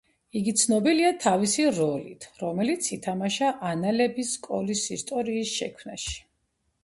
იგი 0.37 0.51
ცნობილია 0.59 1.09
თავისი 1.25 1.65
როლით, 1.79 2.25
რომელიც 2.43 2.89
ითამაშა 2.97 3.51
ანალების 3.73 4.33
სკოლის 4.39 4.83
ისტორიის 4.97 5.55
შექმნაში. 5.61 6.19